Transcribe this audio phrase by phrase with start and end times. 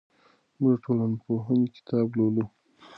[0.61, 2.43] موږ د ټولنپوهنې کتاب لولو.